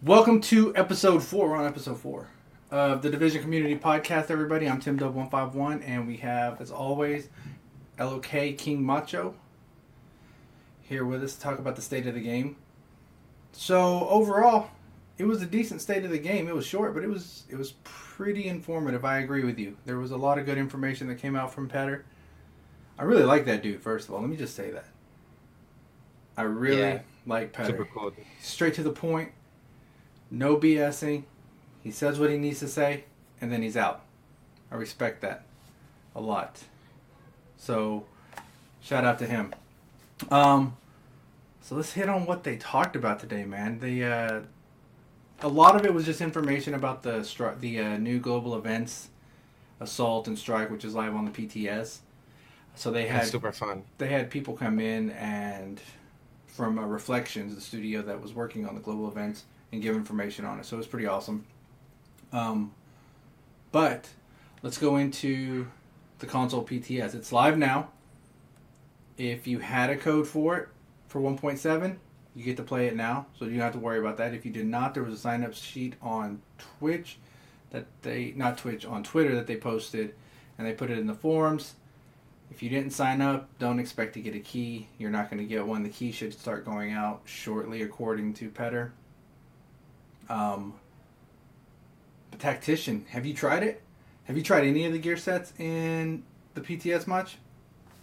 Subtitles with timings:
[0.00, 1.50] Welcome to episode four.
[1.50, 2.28] We're on episode four
[2.70, 4.66] of the Division Community Podcast, everybody.
[4.66, 7.28] I'm Tim Dub one five one, and we have, as always,
[8.00, 9.34] LOK King Macho
[10.80, 12.56] here with us to talk about the state of the game.
[13.52, 14.70] So overall,
[15.18, 16.48] it was a decent state of the game.
[16.48, 19.04] It was short, but it was it was pretty informative.
[19.04, 19.76] I agree with you.
[19.84, 22.06] There was a lot of good information that came out from Petter.
[22.98, 23.82] I really like that dude.
[23.82, 24.86] First of all, let me just say that.
[26.34, 27.00] I really Yeah.
[27.26, 27.76] Like Petter.
[28.40, 29.32] Straight to the point.
[30.30, 31.24] No BSing.
[31.82, 33.04] He says what he needs to say,
[33.40, 34.02] and then he's out.
[34.70, 35.44] I respect that
[36.14, 36.60] a lot.
[37.56, 38.04] So,
[38.80, 39.54] shout out to him.
[40.30, 40.76] Um,
[41.60, 43.80] so let's hit on what they talked about today, man.
[43.80, 44.40] The uh,
[45.40, 49.08] a lot of it was just information about the stri- the uh, new global events,
[49.80, 51.98] assault and strike, which is live on the PTS.
[52.74, 53.84] So they had super fun.
[53.98, 55.80] they had people come in and
[56.54, 60.44] from uh, Reflections, the studio that was working on the global events, and give information
[60.44, 60.64] on it.
[60.64, 61.44] So it was pretty awesome.
[62.32, 62.72] Um,
[63.72, 64.08] but
[64.62, 65.66] let's go into
[66.20, 67.14] the console PTS.
[67.16, 67.88] It's live now.
[69.18, 70.68] If you had a code for it
[71.08, 71.96] for 1.7,
[72.36, 74.32] you get to play it now, so you don't have to worry about that.
[74.32, 76.40] If you did not, there was a sign up sheet on
[76.78, 77.18] Twitch
[77.70, 80.14] that they not Twitch on Twitter that they posted,
[80.56, 81.74] and they put it in the forums.
[82.50, 84.88] If you didn't sign up, don't expect to get a key.
[84.98, 85.82] You're not going to get one.
[85.82, 88.92] The key should start going out shortly, according to Petter.
[90.28, 90.74] Um,
[92.38, 93.82] Tactician, have you tried it?
[94.24, 96.22] Have you tried any of the gear sets in
[96.54, 97.38] the PTS much?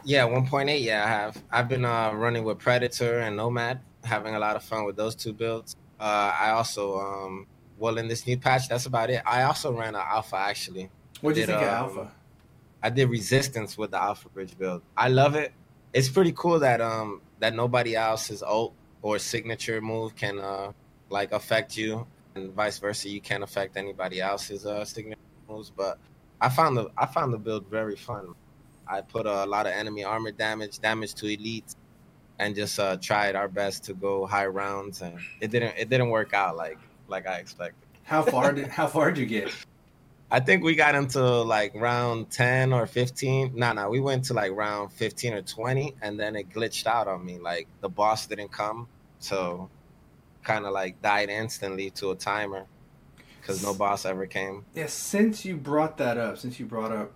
[0.04, 0.82] Yeah, 1.8.
[0.84, 1.44] Yeah, I have.
[1.52, 5.16] I've been uh, running with Predator and Nomad, having a lot of fun with those
[5.16, 5.76] two builds.
[6.00, 7.48] Uh, I also, um,
[7.78, 9.22] well, in this new patch, that's about it.
[9.26, 10.90] I also ran an Alpha actually.
[11.22, 12.12] What do you think of um, Alpha?
[12.84, 14.82] I did Resistance with the Alpha Bridge build.
[14.98, 15.54] I love it.
[15.94, 20.72] It's pretty cool that um that nobody else's ult or signature move can uh
[21.10, 23.10] like affect you, and vice versa.
[23.10, 25.70] You can't affect anybody else's uh signature moves.
[25.70, 26.00] But
[26.40, 28.34] I found the I found the build very fun.
[28.88, 31.76] I put a lot of enemy armor damage, damage to elites,
[32.40, 36.10] and just uh, tried our best to go high rounds, and it didn't it didn't
[36.10, 37.88] work out like like I expected.
[38.04, 39.54] How far did how far did you get?
[40.34, 43.52] I think we got into like round 10 or 15.
[43.54, 47.10] No, no, we went to like round 15 or 20, and then it glitched out
[47.10, 47.38] on me.
[47.38, 48.88] Like the boss didn't come,
[49.20, 49.70] so
[50.44, 52.66] kind of like died instantly to a timer
[53.42, 54.64] because no boss ever came.
[54.74, 57.12] Yeah, since you brought that up, since you brought up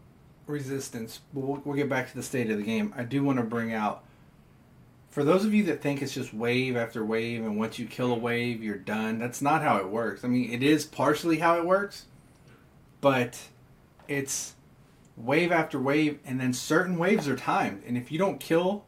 [0.45, 2.93] resistance, we'll, we'll get back to the state of the game.
[2.97, 4.03] I do want to bring out
[5.09, 8.11] for those of you that think it's just wave after wave, and once you kill
[8.11, 9.17] a wave, you're done.
[9.19, 10.25] That's not how it works.
[10.25, 12.07] I mean, it is partially how it works,
[13.05, 13.37] but
[14.07, 14.55] it's
[15.15, 17.83] wave after wave, and then certain waves are timed.
[17.85, 18.83] And if you don't kill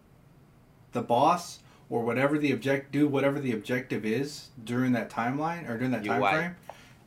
[0.92, 5.78] the boss or whatever the object do whatever the objective is during that timeline or
[5.78, 6.56] during that You time frame,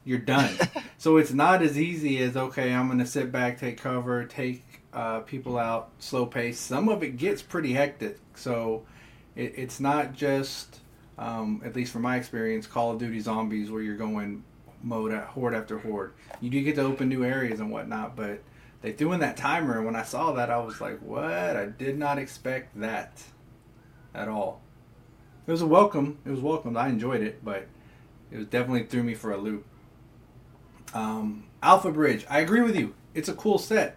[0.04, 0.56] you're done.
[0.98, 5.18] so it's not as easy as okay, I'm gonna sit back, take cover, take uh,
[5.18, 6.60] people out, slow pace.
[6.60, 8.20] Some of it gets pretty hectic.
[8.36, 8.86] So
[9.34, 10.78] it, it's not just,
[11.18, 14.44] um, at least from my experience, Call of Duty Zombies where you're going
[14.82, 16.12] mode at horde after horde.
[16.40, 18.42] You do get to open new areas and whatnot, but
[18.82, 21.24] they threw in that timer, and when I saw that, I was like, "What?
[21.56, 23.22] I did not expect that
[24.14, 24.62] at all."
[25.46, 26.18] It was a welcome.
[26.24, 26.76] It was welcomed.
[26.76, 27.66] I enjoyed it, but
[28.30, 29.66] it was definitely threw me for a loop.
[30.94, 32.24] Um, Alpha Bridge.
[32.30, 32.94] I agree with you.
[33.14, 33.96] It's a cool set.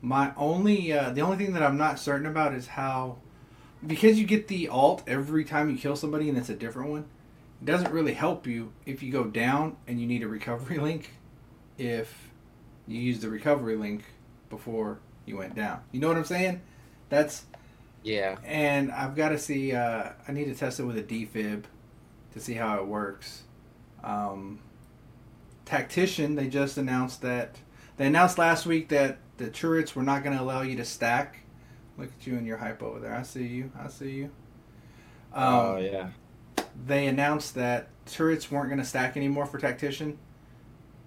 [0.00, 3.18] My only, uh, the only thing that I'm not certain about is how,
[3.86, 7.04] because you get the ult every time you kill somebody, and it's a different one.
[7.62, 11.14] It doesn't really help you if you go down and you need a recovery link.
[11.78, 12.30] If
[12.88, 14.02] you use the recovery link
[14.50, 16.60] before you went down, you know what I'm saying?
[17.08, 17.44] That's
[18.02, 19.72] Yeah, and I've got to see.
[19.74, 21.64] Uh, I need to test it with a defib
[22.32, 23.44] to see how it works.
[24.02, 24.58] Um,
[25.64, 27.58] Tactician, they just announced that
[27.96, 31.38] they announced last week that the turrets were not going to allow you to stack.
[31.96, 33.14] Look at you and your hype over there.
[33.14, 33.70] I see you.
[33.78, 34.24] I see you.
[35.32, 36.08] Um, oh yeah.
[36.86, 40.18] They announced that turrets weren't going to stack anymore for Tactician,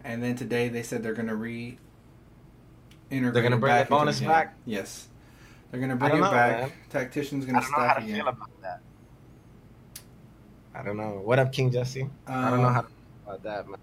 [0.03, 1.77] and then today they said they're going to re.
[3.09, 4.55] They're gonna bring the bonus back?
[4.65, 5.07] Yes,
[5.71, 6.59] they're going to bring it know, back.
[6.61, 6.71] man.
[6.89, 8.15] Tactician's going to don't know how stack to again.
[8.17, 8.81] feel about that.
[10.73, 11.21] I don't know.
[11.23, 12.09] What up, King Jesse?
[12.27, 12.95] I don't know Um, how to feel
[13.27, 13.79] about that, man.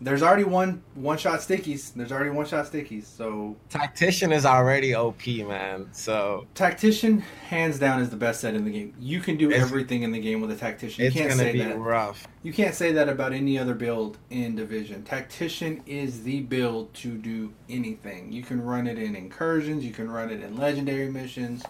[0.00, 1.94] There's already one one shot stickies.
[1.94, 3.04] There's already one shot stickies.
[3.04, 5.88] So Tactician is already OP, man.
[5.92, 8.94] So tactician, hands down, is the best set in the game.
[8.98, 11.02] You can do It's- everything in the game with a tactician.
[11.02, 11.78] You it's can't gonna say be that.
[11.78, 12.26] rough.
[12.42, 15.02] You can't say that about any other build in Division.
[15.04, 18.32] Tactician is the build to do anything.
[18.32, 19.84] You can run it in incursions.
[19.84, 21.62] You can run it in legendary missions.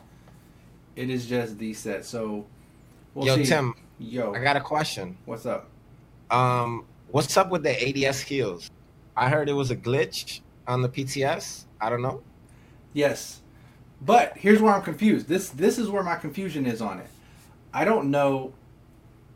[0.96, 2.04] It is just the set.
[2.04, 2.46] So
[3.14, 3.44] we'll Yo, see.
[3.44, 5.16] Tim, Yo, I got a question.
[5.24, 5.68] what's up?
[6.30, 8.72] Um, what's up with the ADS heals?
[9.16, 11.66] I heard it was a glitch on the PTS.
[11.80, 12.24] I don't know.
[12.92, 13.40] Yes,
[14.02, 15.28] but here's where I'm confused.
[15.28, 17.06] This this is where my confusion is on it.
[17.72, 18.52] I don't know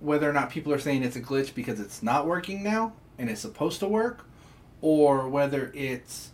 [0.00, 3.30] whether or not people are saying it's a glitch because it's not working now and
[3.30, 4.26] it's supposed to work,
[4.80, 6.32] or whether it's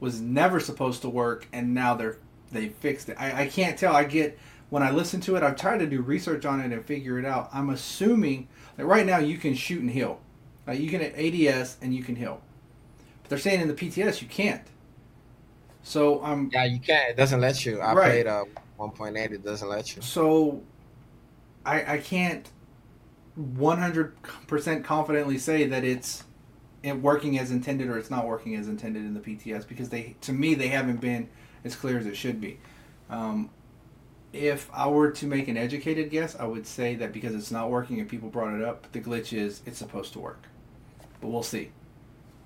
[0.00, 2.18] was never supposed to work and now they're
[2.50, 3.16] they fixed it.
[3.20, 3.94] I, I can't tell.
[3.94, 4.36] I get
[4.70, 7.24] when I listen to it, I've tried to do research on it and figure it
[7.24, 7.50] out.
[7.52, 10.20] I'm assuming that right now you can shoot and heal.
[10.66, 12.40] Like you can ADS and you can heal.
[13.22, 14.62] But they're saying in the PTS you can't.
[15.82, 17.10] So I'm Yeah, you can't.
[17.10, 17.80] It doesn't let you.
[17.80, 18.04] I Right.
[18.24, 18.44] played uh
[18.78, 19.32] 1.8.
[19.32, 20.02] It doesn't let you.
[20.02, 20.62] so
[21.64, 22.48] I I can't
[23.38, 26.24] 100% confidently say that it's
[26.82, 30.16] it working as intended or it's not working as intended in the PTS because they
[30.20, 31.28] to me they haven't been
[31.64, 32.58] as clear as it should be.
[33.10, 33.50] Um,
[34.34, 37.70] if I were to make an educated guess, I would say that because it's not
[37.70, 40.42] working and people brought it up, the glitch is it's supposed to work.
[41.20, 41.70] But we'll see.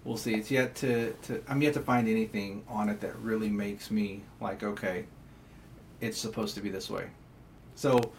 [0.05, 0.35] We'll see.
[0.35, 4.23] It's yet to, to I'm yet to find anything on it that really makes me
[4.39, 5.07] like, okay,
[6.03, 7.07] it's supposed to be this way.
[7.75, 8.13] So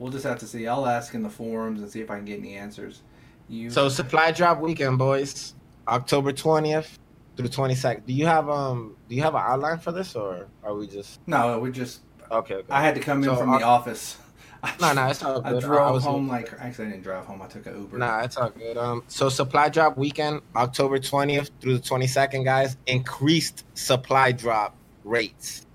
[0.00, 0.66] we'll just have to see.
[0.66, 3.02] I'll ask in the forums and see if I can get any answers.
[3.48, 5.54] You So supply drop weekend, boys.
[5.86, 6.98] October 20th
[7.36, 8.04] through 22nd.
[8.04, 11.20] Do you have um do you have an outline for this or are we just
[11.28, 12.00] no, we just
[12.32, 12.54] okay?
[12.56, 12.66] okay.
[12.70, 14.16] I had to come in So, from uh, the office.
[14.64, 15.46] I, no, no, it's all good.
[15.46, 15.62] I good.
[15.64, 17.42] drove was- home like actually I didn't drive home.
[17.42, 17.98] I took an Uber.
[17.98, 18.76] Nah, it's all good.
[18.76, 22.76] Um, so supply drop weekend, October 20th through the 22nd, guys.
[22.86, 25.66] Increased supply drop rates.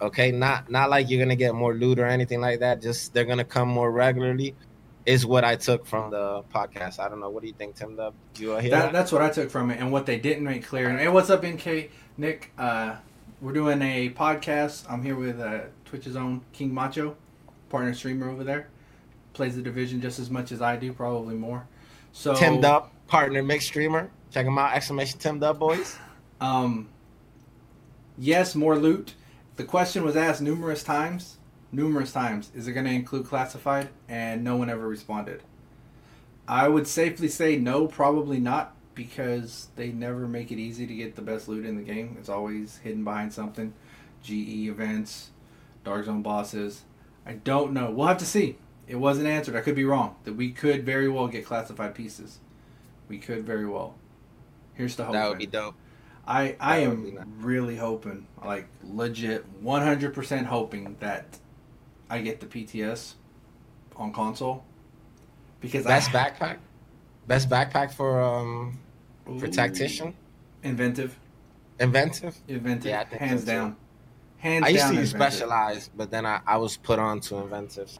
[0.00, 2.82] Okay, not not like you're gonna get more loot or anything like that.
[2.82, 4.54] Just they're gonna come more regularly.
[5.06, 6.98] Is what I took from the podcast.
[6.98, 7.28] I don't know.
[7.30, 7.94] What do you think, Tim?
[7.94, 8.14] Dub?
[8.36, 8.92] You uh, hear That, that?
[8.92, 10.88] that's what I took from it, and what they didn't make clear.
[10.88, 12.50] And hey, what's up, NK Nick?
[12.58, 12.96] Uh,
[13.40, 14.90] we're doing a podcast.
[14.90, 15.60] I'm here with uh,
[15.94, 17.16] Twitch's own King Macho,
[17.68, 18.66] partner streamer over there.
[19.32, 21.68] Plays the division just as much as I do, probably more.
[22.12, 24.10] So Tim Dub, partner Mixer streamer.
[24.32, 24.74] Check him out!
[24.74, 25.96] Exclamation Tim Dub, boys.
[26.40, 26.88] Um,
[28.18, 29.14] yes, more loot.
[29.56, 31.38] The question was asked numerous times.
[31.72, 32.50] Numerous times.
[32.54, 33.88] Is it going to include classified?
[34.08, 35.42] And no one ever responded.
[36.46, 41.14] I would safely say no, probably not, because they never make it easy to get
[41.14, 42.16] the best loot in the game.
[42.18, 43.72] It's always hidden behind something.
[44.22, 45.30] GE events,
[45.84, 46.82] Dark Zone bosses.
[47.26, 47.90] I don't know.
[47.90, 48.58] We'll have to see.
[48.86, 49.56] It wasn't answered.
[49.56, 50.16] I could be wrong.
[50.24, 52.38] That we could very well get classified pieces.
[53.08, 53.94] We could very well.
[54.74, 55.12] Here's the hope.
[55.14, 55.74] That would be dope.
[56.26, 57.24] I I That am nice.
[57.38, 61.38] really hoping, like legit, one hundred percent hoping that
[62.10, 63.14] I get the PTS
[63.96, 64.64] on console
[65.60, 66.56] because Best I, backpack.
[67.26, 68.78] Best backpack for um
[69.38, 69.50] for Ooh.
[69.50, 70.14] tactician.
[70.62, 71.18] inventive,
[71.78, 72.36] Inventive.
[72.48, 73.76] inventive, Yeah, hands down,
[74.44, 77.90] hands I used to use specialized, but then I, I was put on to inventive.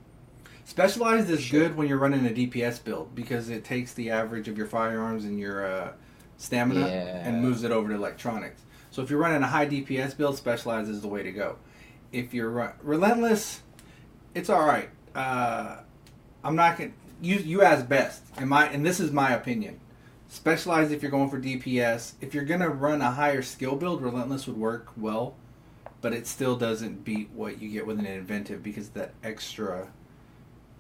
[0.65, 1.61] Specialized is Sure.
[1.61, 5.25] good when you're running a DPS build because it takes the average of your firearms
[5.25, 5.93] and your uh,
[6.37, 7.27] stamina Yeah.
[7.29, 8.63] and moves it over to electronics.
[8.91, 11.57] So if you're running a high DPS build, Specialized is the way to go.
[12.13, 13.63] If you're run- Relentless,
[14.35, 14.89] it's all right.
[15.15, 15.79] Uh,
[16.45, 19.81] I'm not gonna you you ask best, and my and this is my opinion.
[20.29, 22.13] Specialized if you're going for DPS.
[22.21, 25.35] If you're gonna run a higher skill build, Relentless would work well,
[26.05, 29.89] but it still doesn't beat what you get with an inventive because that extra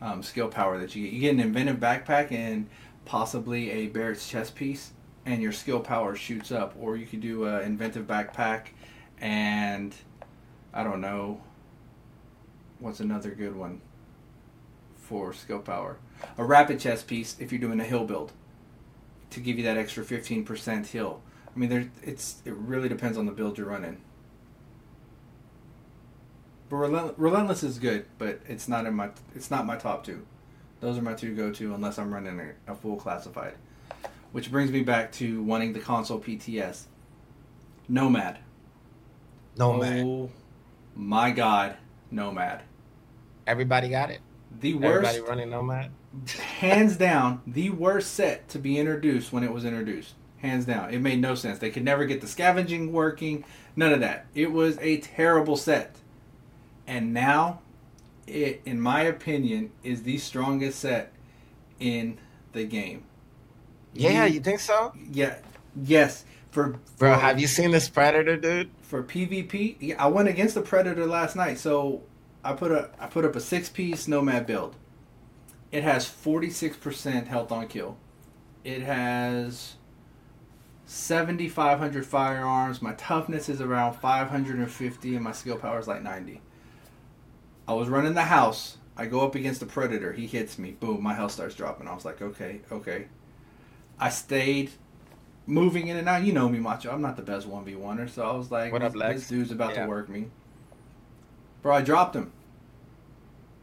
[0.03, 1.15] um, skill power that you get.
[1.15, 2.69] You get an inventive backpack and
[3.07, 4.93] possibly a Barrett's chest piece,
[5.25, 6.75] and your skill power shoots up.
[6.79, 8.67] Or you could do an inventive backpack
[9.19, 9.95] and
[10.75, 11.41] I don't know
[12.79, 13.81] what's another good one
[14.95, 15.97] for skill power.
[16.37, 18.33] A rapid chest piece if you're doing a hill build
[19.31, 21.23] to give you that extra 15% hill.
[21.57, 24.03] I mean, there it's it really depends on the build you're running.
[26.69, 30.27] But Relent- Relentless is good, but it's not in my it's not my top two.
[30.81, 33.55] Those are my two go to unless I'm running a, a full classified.
[34.33, 36.85] Which brings me back to wanting the console PTS.
[37.89, 38.39] Nomad.
[39.57, 40.05] Nomad.
[40.05, 40.31] Oh
[40.97, 41.77] my god,
[42.11, 42.63] Nomad.
[43.47, 44.21] Everybody got it.
[44.61, 45.91] The worst Everybody running Nomad.
[46.59, 50.15] hands down the worst set to be introduced when it was introduced.
[50.39, 50.93] Hands down.
[50.93, 51.59] It made no sense.
[51.59, 53.45] They could never get the scavenging working.
[53.77, 54.27] None of that.
[54.35, 55.97] It was a terrible set.
[56.87, 57.61] And now
[58.27, 61.13] it in my opinion is the strongest set
[61.81, 62.19] in
[62.53, 63.05] the game.
[63.93, 64.93] Yeah, You- you think so?
[65.11, 65.37] Yeah.
[65.77, 66.25] Yes.
[66.51, 68.71] For Bro, for- have you seen this Predator, dude?
[68.83, 72.03] for PvP, yeah, I went against the Predator last night, so
[72.45, 74.77] I put a I put up a six piece Nomad build.
[75.73, 77.97] It has forty six percent health on kill.
[78.63, 79.75] It has
[80.87, 82.81] seventy five hundred firearms.
[82.81, 86.41] My toughness is around five hundred and fifty, and my skill power is like ninety.
[87.67, 88.77] I was running the house.
[88.97, 90.13] I go up against the Predator.
[90.13, 90.73] He hits me.
[90.73, 91.89] Boom, my health starts dropping.
[91.89, 93.07] I was like, okay, okay.
[93.99, 94.71] I stayed
[95.47, 96.23] moving in and out.
[96.23, 96.91] You know me, Macho.
[96.93, 99.21] I'm not the best one v oneer, so I was like, What up, Lex?
[99.21, 99.85] this dude's about Yeah.
[99.85, 100.27] to work me.
[101.63, 102.33] Bro, I dropped him.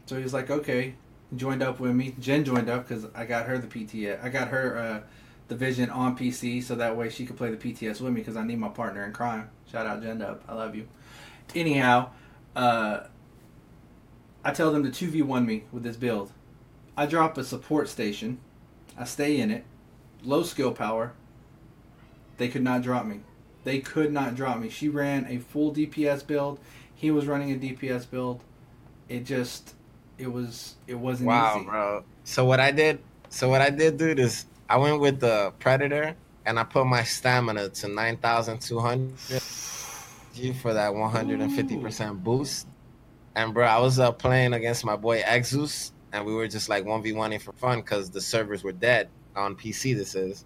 [0.06, 0.94] So he was like, okay,
[1.36, 2.14] joined up with me.
[2.18, 4.22] Jen joined up because I got her the PTS.
[4.22, 5.00] I got her uh,
[5.48, 8.36] the Division on PC, so that way she could play the PTS with me because
[8.36, 9.48] I need my partner in crime.
[9.70, 10.88] Shout out Jen Dub, I love you.
[11.54, 12.10] Anyhow,
[12.56, 13.04] uh,
[14.44, 16.32] I tell them to two v one me with this build.
[16.96, 18.38] I drop a support station.
[18.98, 19.64] I stay in it.
[20.22, 21.12] Low skill power.
[22.36, 23.20] They could not drop me.
[23.64, 24.68] They could not drop me.
[24.68, 26.58] She ran a full DPS build.
[26.94, 28.42] He was running a DPS build.
[29.08, 29.74] It just,
[30.18, 31.28] it was, it wasn't easy.
[31.28, 31.64] Wow, easy.
[31.66, 32.04] bro.
[32.24, 36.16] So what I did, so what I did, dude, is I went with the Predator
[36.44, 39.12] and I put my stamina to nine thousand two hundred
[40.60, 42.66] for that one hundred and fifty percent boost.
[43.34, 46.84] And bro, I was uh, playing against my boy Exus, and we were just like
[46.84, 49.94] one v one for fun because the servers were dead on PC.
[49.96, 50.44] This is,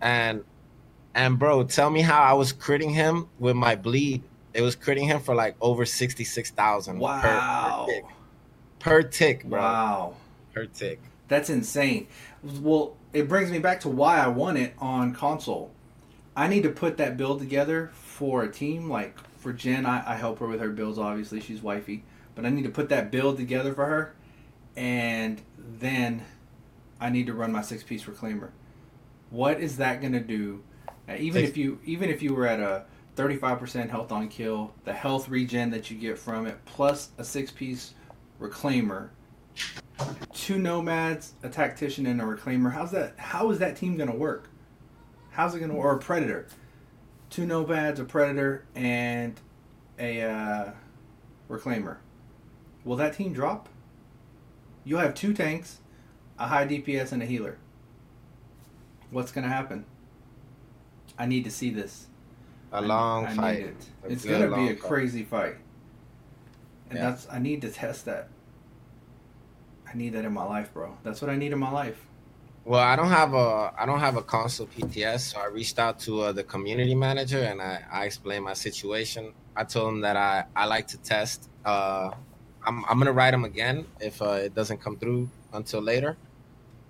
[0.00, 0.44] and
[1.14, 4.22] and bro, tell me how I was critting him with my bleed.
[4.54, 7.86] It was critting him for like over sixty six thousand Wow.
[7.88, 8.04] per, per tick.
[8.78, 9.60] Per tick, bro.
[9.60, 10.14] Wow.
[10.54, 11.00] Per tick.
[11.28, 12.06] That's insane.
[12.60, 15.70] Well, it brings me back to why I won it on console.
[16.36, 18.88] I need to put that build together for a team.
[18.90, 20.98] Like for Jen, I, I help her with her builds.
[20.98, 22.04] Obviously, she's wifey,
[22.34, 24.14] but I need to put that build together for her,
[24.76, 26.24] and then
[27.00, 28.50] I need to run my six piece reclaimer.
[29.30, 30.62] What is that gonna do?
[31.08, 32.86] Uh, even if you even if you were at a
[33.16, 37.50] 35% health on kill, the health regen that you get from it, plus a six
[37.50, 37.94] piece
[38.40, 39.10] reclaimer,
[40.32, 42.72] two nomads, a tactician, and a reclaimer.
[42.72, 43.14] How's that?
[43.18, 44.48] How is that team gonna work?
[45.30, 46.46] How's it gonna or a predator?
[47.30, 49.40] Two nomads, a predator, and
[49.98, 50.70] a uh,
[51.48, 51.96] reclaimer.
[52.84, 53.68] Will that team drop?
[54.84, 55.80] You'll have two tanks,
[56.38, 57.56] a high DPS, and a healer.
[59.10, 59.86] What's gonna happen?
[61.18, 62.06] I need to see this.
[62.72, 63.58] A long I fight.
[63.60, 63.86] it.
[64.08, 64.80] It's gonna be long a fight.
[64.80, 65.56] crazy fight,
[66.90, 67.10] and Yeah.
[67.10, 68.28] that's I need to test that.
[69.90, 70.96] I need that in my life, bro.
[71.04, 72.04] That's what I need in my life.
[72.64, 76.00] Well, I don't have a I don't have a console PTS, so I reached out
[76.00, 79.32] to uh, the community manager and I, I explained my situation.
[79.54, 81.48] I told him that I, I like to test.
[81.64, 82.10] Uh,
[82.66, 86.16] I'm I'm gonna write him again if uh, it doesn't come through until later,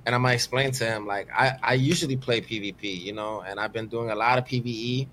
[0.07, 3.59] and I'm gonna explain to him like I I usually play PvP, you know, and
[3.59, 5.09] I've been doing a lot of PVE.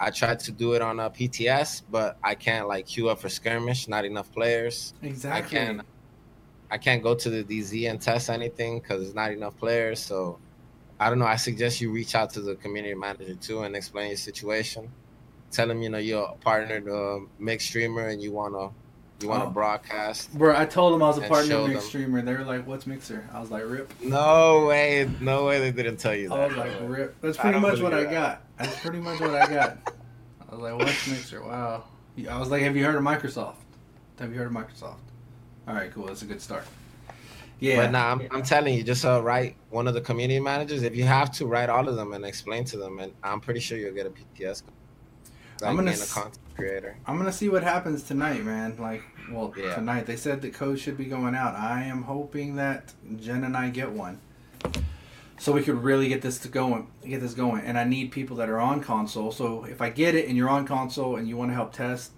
[0.00, 3.28] I tried to do it on a PTS, but I can't like queue up for
[3.28, 3.86] skirmish.
[3.86, 4.94] Not enough players.
[5.02, 5.38] Exactly.
[5.38, 5.82] I can't
[6.70, 10.00] I can't go to the DZ and test anything because there's not enough players.
[10.00, 10.38] So
[10.98, 11.26] I don't know.
[11.26, 14.90] I suggest you reach out to the community manager too and explain your situation.
[15.50, 18.70] Tell him you know you're a partner to Mixer streamer and you wanna
[19.22, 19.50] you wanna Oh.
[19.50, 20.32] broadcast.
[20.36, 21.86] Bro, I told them I was a partner of Mixer.
[21.86, 22.22] Streamer.
[22.22, 25.98] They were like, "What's Mixer?" I was like, "Rip." No way, no way they didn't
[25.98, 26.38] tell you that.
[26.40, 28.42] I was like, "Rip." That's pretty much what I got.
[28.58, 29.78] That's pretty much what I got.
[30.48, 31.84] I was like, "What's Mixer?" Wow.
[32.28, 33.54] I was like, "Have you heard of Microsoft?"
[34.18, 34.98] Have you heard of Microsoft?
[35.66, 36.06] All right, cool.
[36.06, 36.64] That's a good start.
[37.58, 37.76] Yeah.
[37.76, 40.82] But nah, I'm, I'm telling you, just uh, write one of the community managers.
[40.82, 43.60] If you have to, write all of them and explain to them, and I'm pretty
[43.60, 44.62] sure you'll get a PTS.
[45.60, 46.96] Like I'm gonna being a content creator.
[47.06, 48.76] I'm gonna see what happens tonight, man.
[48.78, 49.02] Like,
[49.34, 49.74] well, Yeah.
[49.74, 51.54] tonight they said the code should be going out.
[51.54, 54.20] I am hoping that Jen and I get one,
[55.38, 57.62] so we could really get this to going, get this going.
[57.62, 59.32] And I need people that are on console.
[59.32, 62.12] So if I get it and you're on console and you want to help test,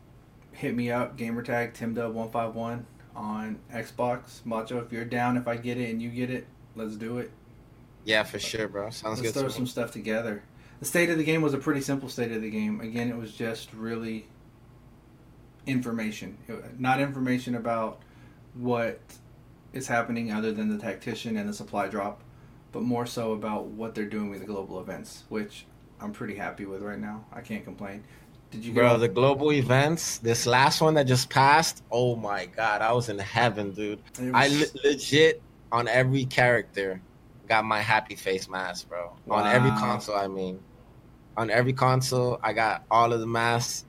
[0.53, 1.17] hit me up.
[1.17, 2.85] Gamertag timdub151
[3.17, 4.45] on Xbox.
[4.45, 7.31] Macho, if you're down, if I get it and you get it, let's do it.
[8.05, 8.91] Yeah, for sure, bro.
[8.91, 9.29] Sounds good.
[9.29, 9.69] Let's throw some me.
[9.71, 10.43] stuff together.
[10.81, 12.81] The state of the game was a pretty simple state of the game.
[12.81, 14.27] Again, it was just really
[15.67, 16.37] information,
[16.79, 18.01] not information about
[18.55, 19.01] what
[19.73, 22.23] is happening other than the tactician and the supply drop,
[22.73, 25.67] but more so about what they're doing with the global events, which
[26.01, 27.25] I'm pretty happy with right now.
[27.33, 28.05] I can't complain.
[28.51, 32.83] Did you Bro, the global events, this last one that just passed, oh my god,
[32.83, 34.01] I was in heaven, dude.
[34.21, 35.43] It I le- legit
[35.73, 37.01] on every character
[37.49, 39.13] got my happy face mask, bro.
[39.29, 40.61] On every console, I mean.
[41.37, 43.85] On every console, I got all of the masks.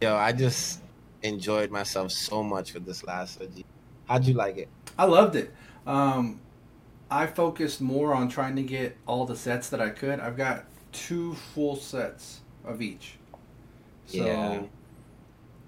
[0.00, 0.82] Yo, I just
[1.22, 3.64] enjoyed myself so much with this last OG.
[4.06, 4.68] How'd you like it?
[4.98, 5.52] I loved it.
[5.86, 6.40] Um,
[7.10, 10.20] I focused more on trying to get all the sets that I could.
[10.20, 13.18] I've got two full sets of each.
[14.06, 14.62] So Yeah.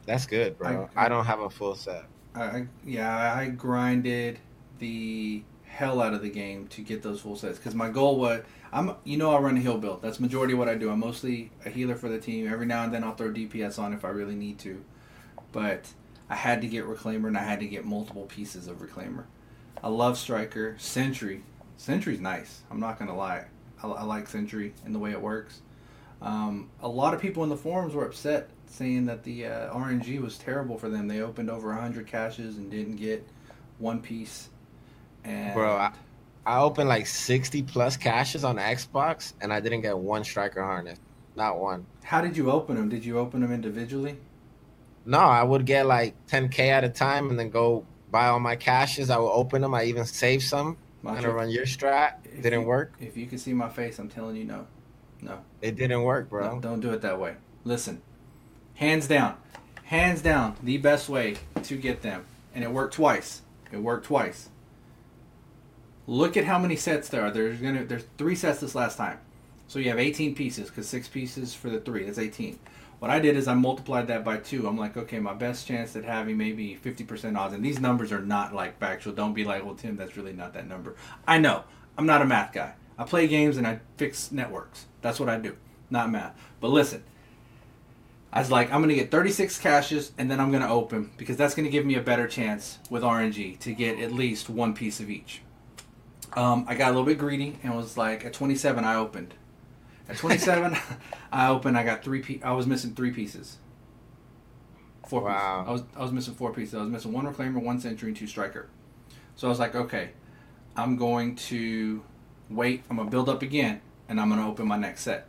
[0.04, 0.88] That's good, bro.
[0.96, 2.04] I- I, don't have a full set.
[2.34, 4.38] I, yeah, I grinded
[4.78, 8.42] the hell out of the game to get those full sets because my goal was
[8.72, 10.02] I'm you know I run a heal build.
[10.02, 10.90] That's majority of what I do.
[10.90, 12.46] I'm mostly a healer for the team.
[12.46, 14.82] Every now and then I'll throw DPS on if I really need to,
[15.52, 15.88] but
[16.28, 19.24] I had to get reclaimer and I had to get multiple pieces of reclaimer.
[19.82, 21.42] I love striker, sentry.
[21.76, 22.62] Sentry's nice.
[22.70, 23.46] I'm not gonna lie.
[23.82, 25.60] I, I like Sentry and the way it works.
[26.20, 30.20] Um, a lot of people in the forums were upset, saying that the uh, RNG
[30.20, 31.06] was terrible for them.
[31.06, 33.26] They opened over 100 caches and didn't get
[33.78, 34.48] one piece.
[35.24, 35.92] And Bro, I,
[36.46, 40.98] I opened like 60 plus caches on Xbox and I didn't get one striker harness.
[41.36, 41.86] Not one.
[42.02, 42.88] how did you open them?
[42.88, 44.16] Did you open them individually?
[45.04, 48.56] No, I would get like 10k at a time and then go buy all my
[48.56, 49.08] caches.
[49.10, 49.74] I would open them.
[49.74, 50.76] I even save some.
[51.04, 52.14] I'm Macho, gonna run your strat.
[52.24, 52.92] if Didn't you- work.
[53.00, 54.66] If you can see my face, I'm telling you no.
[55.22, 55.38] No.
[55.62, 56.54] It didn't work, bro.
[56.54, 57.34] No, don't do it that way.
[57.64, 58.02] Listen,
[58.74, 59.36] hands down,
[59.84, 63.42] hands down, the best way to get them, and it worked twice.
[63.72, 64.48] It worked twice.
[66.08, 67.30] Look at how many sets there are.
[67.30, 69.18] There's gonna there's three sets this last time,
[69.66, 72.04] so you have 18 pieces because six pieces for the three.
[72.04, 72.58] That's 18.
[72.98, 74.66] What I did is I multiplied that by two.
[74.66, 78.22] I'm like, okay, my best chance at having maybe 50% odds, and these numbers are
[78.22, 79.12] not like factual.
[79.12, 80.96] Don't be like, well, Tim, that's really not that number.
[81.26, 81.64] I know.
[81.98, 82.72] I'm not a math guy.
[82.96, 84.86] I play games and I fix networks.
[85.02, 85.58] That's what I do,
[85.90, 86.34] not math.
[86.58, 87.04] But listen,
[88.32, 91.54] I was like, I'm gonna get 36 caches and then I'm gonna open because that's
[91.54, 95.10] gonna give me a better chance with RNG to get at least one piece of
[95.10, 95.42] each.
[96.34, 99.34] Um, I got a little bit greedy and was like, at 27 I opened.
[100.08, 100.76] At 27
[101.32, 101.76] I opened.
[101.78, 102.20] I got three.
[102.20, 103.56] Pe- I was missing three pieces.
[105.06, 105.64] Four Wow.
[105.64, 105.68] pieces.
[105.68, 106.74] I was I was missing four pieces.
[106.74, 108.68] I was missing one reclaimer, one Sentry, and two striker.
[109.36, 110.10] So I was like, okay,
[110.76, 112.02] I'm going to
[112.50, 112.84] wait.
[112.90, 115.26] I'm gonna build up again, and I'm gonna open my next set.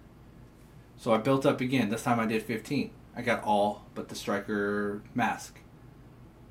[0.98, 1.90] So I built up again.
[1.90, 2.92] This time I did 15.
[3.16, 5.60] I got all but the striker mask.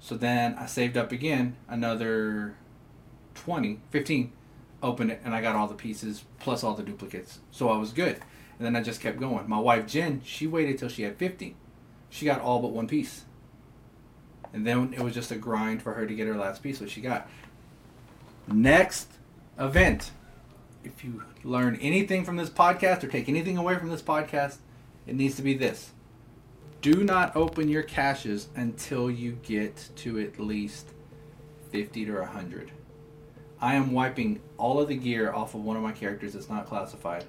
[0.01, 2.57] So then I saved up again another
[3.35, 4.33] 20, 15,
[4.83, 7.41] opened it, and I got all the pieces plus all the duplicates.
[7.51, 8.21] So I was good.
[8.59, 9.49] And then I just kept going.
[9.49, 11.55] My wife Jen, she waited till she had 50.
[12.11, 13.25] She got all but one piece.
[14.53, 16.91] And then it was just a grind for her to get her last piece, which
[16.91, 17.29] she got.
[18.47, 19.13] Next
[19.59, 20.11] event.
[20.85, 24.57] If you learn anything from this podcast or take anything away from this podcast,
[25.07, 25.91] it needs to be this.
[26.81, 30.89] Do not open your caches until you get to at least
[31.73, 32.71] 50 to 100.
[33.61, 36.67] I am wiping all of the gear off of one of my characters that's not
[36.67, 37.25] classified.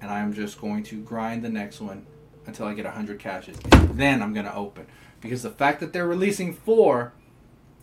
[0.00, 2.06] And I am just going to grind the next one
[2.46, 3.56] until I get 100 caches.
[3.92, 4.86] Then I'm going to open.
[5.20, 7.12] Because the fact that they're releasing four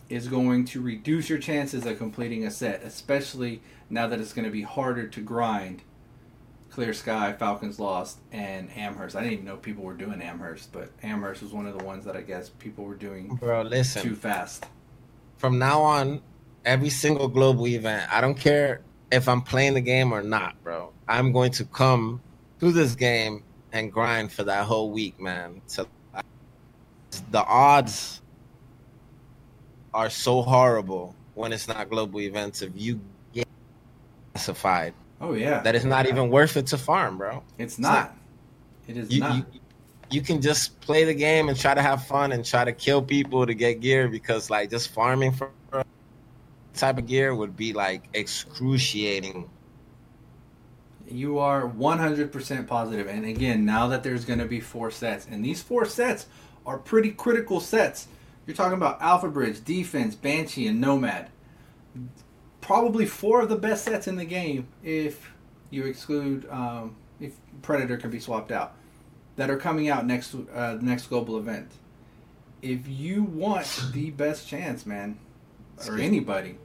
[0.08, 4.44] is going to reduce your chances of completing a set, especially now that it's going
[4.44, 5.82] to be harder to grind
[6.70, 9.16] Clear Sky, Falcons Lost, and Amherst.
[9.16, 12.04] I didn't even know people were doing Amherst, but Amherst was one of the ones
[12.04, 14.02] that I guess people were doing Bro, listen.
[14.02, 14.66] too fast.
[15.36, 16.22] From now on,
[16.64, 20.92] every single global event, I don't care if I'm playing the game or not, bro.
[21.08, 22.20] I'm going to come
[22.60, 23.42] to this game
[23.72, 25.62] and grind for that whole week, man.
[25.66, 25.86] So
[27.30, 28.20] the odds
[29.92, 33.00] are so horrible when it's not global events if you
[33.32, 33.46] get
[34.34, 37.42] classified Oh yeah, that it's not even worth it to farm, bro.
[37.58, 38.16] It's not.
[38.88, 39.36] It is You, not.
[39.36, 39.44] you
[40.10, 43.00] you can just play the game and try to have fun and try to kill
[43.02, 45.50] people to get gear because like just farming for
[46.80, 49.48] type of gear would be like excruciating.
[51.06, 53.06] You are 100% positive.
[53.06, 56.26] And again, now that there's going to be four sets, and these four sets
[56.66, 58.08] are pretty critical sets.
[58.46, 61.30] You're talking about Alpha Bridge, Defense, Banshee, and Nomad.
[62.60, 65.32] Probably four of the best sets in the game if
[65.70, 68.74] you exclude um, if Predator can be swapped out
[69.36, 71.70] that are coming out next uh, next global event.
[72.62, 75.18] If you want the best chance, man,
[75.88, 76.58] or anybody,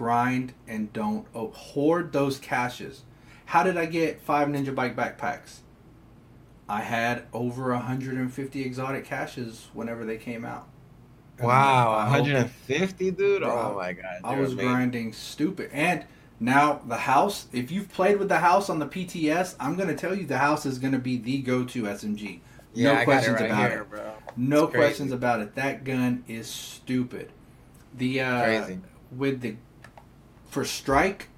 [0.00, 3.02] grind and don't oh, hoard those caches.
[3.44, 5.58] How did I get five Ninja Bike backpacks?
[6.66, 10.66] I had over 150 exotic caches whenever they came out.
[11.36, 13.42] And Wow, I 150, dude!
[13.42, 14.70] Bro, oh my god, I was amazing.
[14.70, 15.68] grinding stupid.
[15.70, 16.06] And
[16.38, 19.96] now the house, if you've played with the house on the PTS, I'm going to
[19.96, 22.40] tell you the house is going to be the go-to SMG.
[22.72, 23.90] Yeah, no I questions it right about here, it.
[23.90, 24.12] bro.
[24.34, 25.56] No questions about it.
[25.56, 27.32] That gun is stupid.
[27.92, 28.76] The uh,
[29.14, 29.56] with the
[30.50, 31.28] for strike,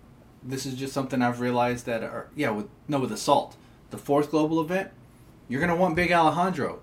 [0.42, 3.56] this is just something I've realized that are yeah with no with assault,
[3.90, 4.90] the fourth global event,
[5.48, 6.80] you're gonna want big Alejandro,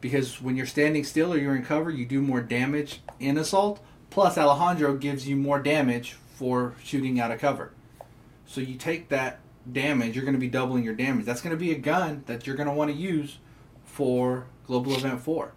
[0.00, 3.84] because when you're standing still or you're in cover, you do more damage in assault.
[4.10, 7.72] Plus Alejandro gives you more damage for shooting out of cover.
[8.46, 11.26] So you take that damage, you're gonna be doubling your damage.
[11.26, 13.38] That's gonna be a gun that you're gonna want to use
[13.84, 15.52] for global event four.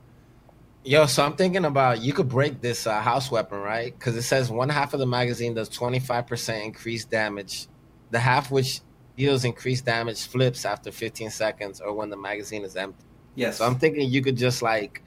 [0.87, 3.93] Yo, so I'm thinking about you could break this uh, house weapon, right?
[3.93, 7.67] Because it says one half of the magazine does 25% increased damage.
[8.11, 8.79] The half which
[9.17, 13.03] deals increased damage flips after 15 seconds or when the magazine is empty.
[13.35, 13.57] Yes.
[13.57, 15.03] So I'm thinking you could just like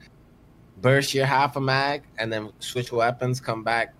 [0.81, 3.95] burst your half a mag and then switch weapons, come back,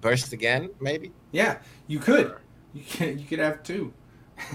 [0.00, 1.12] burst again, maybe.
[1.30, 2.34] Yeah, you could.
[2.74, 3.20] You can.
[3.20, 3.92] You could have two.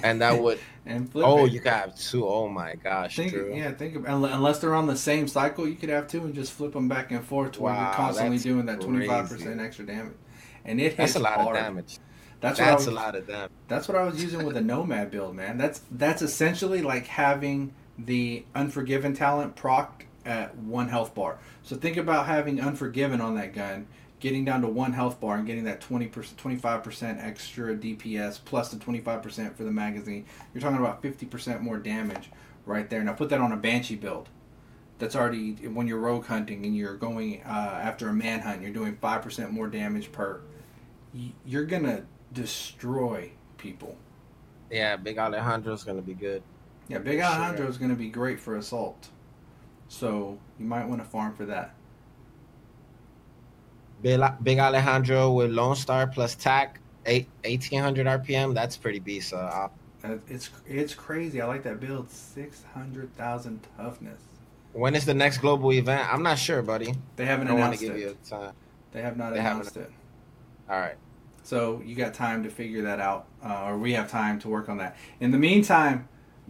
[0.04, 0.60] And that would.
[0.86, 1.52] and flip oh, it.
[1.52, 2.28] you could have two.
[2.28, 3.52] Oh my gosh, Think, true.
[3.54, 6.52] yeah, think of, unless they're on the same cycle, you could have two and just
[6.52, 9.86] flip them back and forth to where you're constantly doing that twenty five percent extra
[9.86, 10.14] damage,
[10.64, 11.56] and it hits That's a lot hard.
[11.56, 11.98] of damage.
[12.42, 13.52] That's, That's I a was, lot of damage.
[13.68, 15.58] That's what I was using with a Nomad build, man.
[15.58, 21.40] That's that's essentially like having the Unforgiving talent procced at one health bar.
[21.64, 23.88] So think about having Unforgiving on that gun,
[24.20, 28.78] getting down to one health bar and getting that 20%, 25% extra DPS plus the
[28.78, 30.26] 25% for the magazine.
[30.54, 32.32] You're talking about 50% more damage
[32.66, 33.04] right there.
[33.04, 34.30] Now put that on a Banshee build.
[34.98, 38.62] That's already when you're rogue hunting and you're going uh, after a manhunt.
[38.62, 40.40] You're doing five percent more damage per.
[41.46, 43.98] You're gonna destroy people.
[44.72, 46.42] Yeah, Big Alejandro's gonna be good.
[46.88, 47.70] Yeah, Big For Alejandro sure.
[47.70, 49.10] is going to be great for assault.
[49.88, 51.74] So you might want to farm for that.
[54.02, 58.54] Big, Alejandro with Lone Star plus TAC, eight, 1800 RPM.
[58.54, 59.34] That's pretty beast.
[59.34, 59.72] Uh, I'll-
[60.30, 61.42] It's it's crazy.
[61.42, 62.12] I like that build.
[62.12, 64.22] Six hundred thousand toughness.
[64.74, 66.08] when is the next global event?
[66.14, 66.94] I'm not sure, buddy.
[67.16, 68.00] They haven't I don't want announced to give it.
[68.02, 68.54] you a time.
[68.92, 69.92] They have not they haven't- announced it.
[70.70, 70.96] All right.
[71.44, 74.68] So you got time to figure that out, uh, or we have time to work
[74.70, 74.96] on that.
[75.20, 76.08] In the meantime,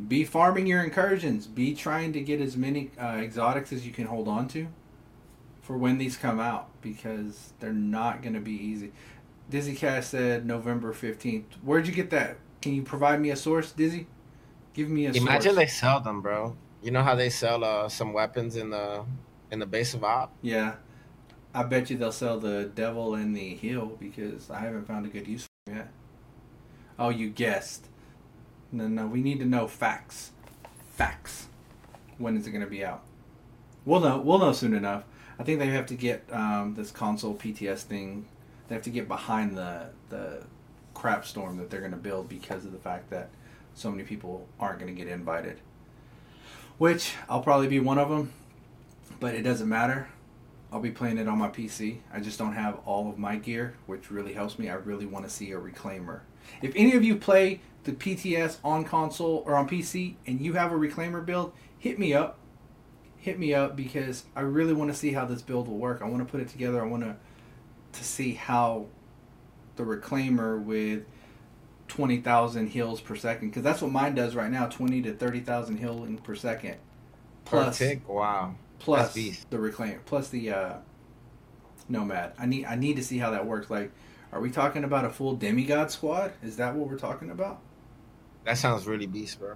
[0.08, 1.48] be farming your incursions.
[1.48, 4.68] Be trying to get as many uh, exotics as you can hold on to
[5.66, 8.92] for when these come out, because they're not going to be easy.
[9.50, 11.56] Dizzy Cash said November fifteenth.
[11.64, 12.38] Where'd you get that?
[12.62, 14.06] Can you provide me a source, Dizzy?
[14.74, 15.22] Give me a source.
[15.24, 15.56] Imagine source.
[15.56, 16.56] they sell them, bro.
[16.84, 19.06] You know how they sell uh, some weapons in the
[19.50, 20.32] in the base of op?
[20.44, 20.76] Yeah,
[21.54, 25.10] I bet you they'll sell the devil and the heel because I haven't found a
[25.10, 25.92] good use for them yet.
[27.00, 27.88] Oh, you guessed.
[28.72, 30.32] No, no, we need to know facts.
[30.92, 31.48] Facts.
[32.18, 33.04] When is it going to be out?
[33.84, 34.20] We'll know.
[34.20, 35.04] We'll know soon enough.
[35.40, 38.26] I think they have to get um, this console PTS thing.
[38.68, 40.44] They have to get behind the the
[40.94, 43.30] crap storm that they're going to build because of the fact that
[43.74, 45.60] so many people aren't going to get invited.
[46.78, 48.32] Which I'll probably be one of them,
[49.20, 50.08] but it doesn't matter.
[50.72, 52.00] I'll be playing it on my PC.
[52.12, 54.70] I just don't have all of my gear, which really helps me.
[54.70, 56.22] I really want to see a reclaimer.
[56.62, 60.72] If any of you play the PTS on console or on PC and you have
[60.72, 62.40] a reclaimer build, hit me up.
[63.26, 66.04] Hit me up because I really want to see how this build will work.
[66.04, 66.80] I want to put it together.
[66.80, 67.16] I want to
[67.94, 68.86] to see how
[69.78, 71.06] the reclaimer with
[71.88, 76.18] 20,000 heals per second because that's what mine does right now 20 to 30,000 healing
[76.20, 76.76] per second
[77.46, 77.82] Per plus?
[78.08, 78.56] Wow.
[78.78, 79.14] plus
[79.50, 80.74] the reclaim plus the uh
[81.90, 83.92] nomad i need i need to see how that works like
[84.32, 87.60] are we talking about a full demigod squad is that what we're talking about
[88.44, 89.54] That sounds really beast, bro.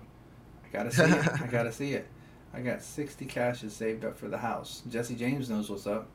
[0.63, 2.07] i gotta see it i gotta see it
[2.53, 6.07] i got 60 caches saved up for the house jesse james knows what's up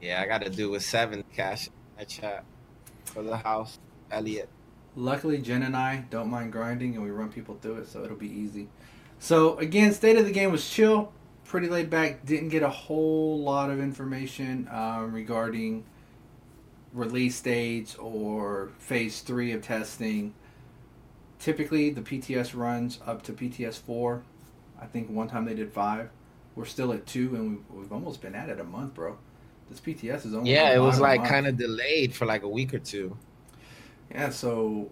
[0.00, 2.44] Yeah, I got to do with seven cash in my chat
[3.04, 3.78] for the house.
[4.10, 4.48] Elliot.
[4.96, 8.16] luckily jen and i don't mind grinding and we run people through it so it'll
[8.16, 8.68] be easy
[9.18, 11.12] so again state of the game was chill
[11.44, 15.84] pretty laid back didn't get a whole lot of information um, regarding
[16.92, 20.34] release dates or phase three of testing.
[21.38, 24.22] Typically, the PTS runs up to PTS four.
[24.80, 26.10] I think one time they did five.
[26.56, 29.16] We're still at two, and we've, we've almost been at it a month, bro.
[29.68, 32.74] This PTS is only Yeah, it was like kind of delayed for like a week
[32.74, 33.16] or two.
[34.10, 34.90] Yeah, so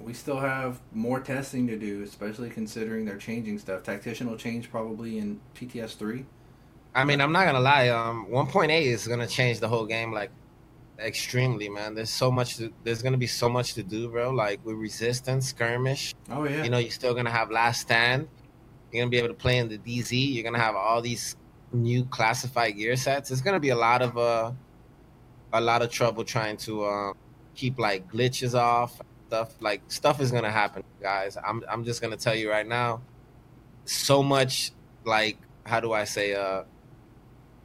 [0.00, 3.82] we still have more testing to do, especially considering they're changing stuff.
[3.82, 6.26] Tactician will change probably in PTS three.
[6.94, 7.88] I mean, I'm not gonna lie.
[7.88, 10.30] Um, 1.8 is gonna change the whole game like
[10.98, 11.94] extremely, man.
[11.94, 12.56] There's so much.
[12.56, 14.30] To, there's gonna be so much to do, bro.
[14.30, 16.14] Like with resistance, skirmish.
[16.30, 18.28] Oh yeah, You know, you're still gonna have last stand.
[18.92, 20.34] You're gonna be able to play in the DZ.
[20.34, 21.36] You're gonna have all these
[21.72, 23.30] new classified gear sets.
[23.30, 24.52] It's gonna be a lot of uh,
[25.52, 27.12] a lot of trouble trying to uh,
[27.54, 29.00] keep like glitches off.
[29.28, 31.36] Stuff like stuff is gonna happen, guys.
[31.46, 33.02] I'm I'm just gonna tell you right now.
[33.86, 34.72] So much
[35.04, 36.64] like how do I say uh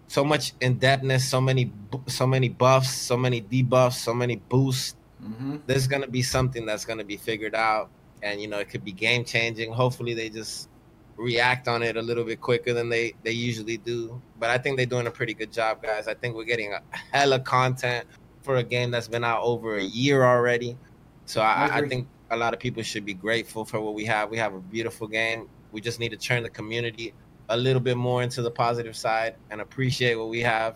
[0.07, 1.73] so much indebtedness, so many
[2.07, 4.89] so many buffs, so many debuffs, so many boosts
[5.21, 7.89] hmm there's gonna be something that's gonna be figured out,
[8.21, 9.71] and you know it could be game changing.
[9.71, 10.69] Hopefully, they just
[11.15, 14.21] react on it a little bit quicker than they they usually do.
[14.39, 16.07] But I think they're doing a pretty good job, guys.
[16.07, 18.07] I think we're getting a hella content
[18.41, 20.77] for a game that's been out over a year already.
[21.25, 24.05] So I I, I think a lot of people should be grateful for what we
[24.05, 24.29] have.
[24.29, 25.47] We have a beautiful game.
[25.71, 27.13] We just need to turn the community
[27.49, 30.75] a little bit more into the positive side and appreciate what we have.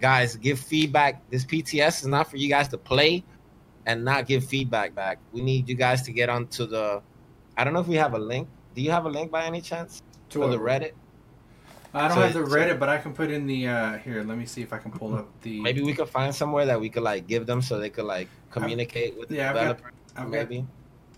[0.00, 1.22] Guys, give feedback.
[1.30, 3.24] This PTS is not for you guys to play
[3.86, 5.18] and not give feedback back.
[5.32, 7.00] We need you guys to get onto the.
[7.56, 8.48] I don't know if we have a link.
[8.76, 10.92] Do you have a link by any chance To for the Reddit?
[11.94, 14.22] I don't So have the Reddit, but I can put in the uh here.
[14.22, 15.60] Let me see if I can pull up the.
[15.60, 18.28] Maybe we could find somewhere that we could like give them so they could like
[18.50, 19.92] communicate with the yeah, I've got- developer.
[20.16, 20.66] I've got- maybe.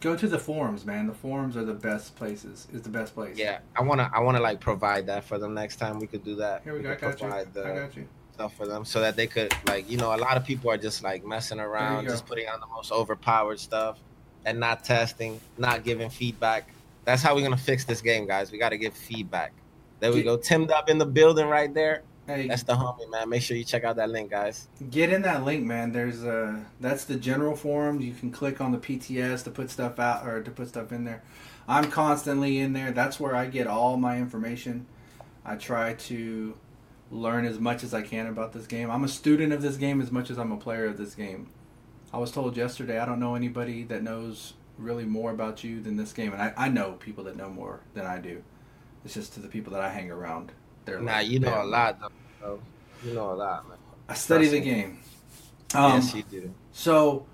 [0.01, 1.09] go to the forums, man.
[1.09, 2.69] The forums are the best places.
[2.73, 3.37] Is the best place.
[3.37, 5.99] Yeah, I wanna I wanna like provide that for them next time.
[5.99, 6.63] We could do that.
[6.63, 6.93] Here we go.
[6.93, 7.27] I got you.
[7.27, 8.07] provide the I got you.
[8.35, 10.77] stuff for them so that they could like you know a lot of people are
[10.79, 13.99] just like messing around, just putting on the most overpowered stuff
[14.45, 16.69] and not testing, not giving feedback.
[17.09, 18.53] That's how we're gonna fix this game, guys.
[18.53, 19.55] We got to give feedback.
[19.99, 20.37] There we go.
[20.37, 22.03] Tim Dub in the building right there.
[22.27, 23.31] Hey, That's the homie, man.
[23.31, 24.69] Make sure you check out that link, guys.
[24.91, 25.91] get in that link, man.
[25.91, 28.05] There's uh that's the general forums.
[28.05, 31.05] You can click on the PTS to put stuff out or to put stuff in
[31.05, 31.23] there.
[31.67, 32.93] I'm constantly in there.
[32.93, 34.85] That's where I get all my information.
[35.47, 36.59] I try to
[37.11, 38.91] learn as much as I can about this game.
[38.91, 41.49] I'm a student of this game as much as I'm a player of this game.
[42.13, 45.97] I was told yesterday I don't know anybody that knows really more about you than
[45.97, 48.43] this game, and I, I know people that know more than I do.
[49.05, 50.53] It's just to the people that I hang around.
[50.85, 52.09] They're Nah, like, you know they're- a lot, though.
[52.41, 52.61] bro.
[53.05, 53.79] You know a lot, man.
[54.09, 54.75] I study the Trust me.
[54.75, 54.99] game.
[55.75, 56.55] Um, yes, you do.
[56.73, 57.27] So,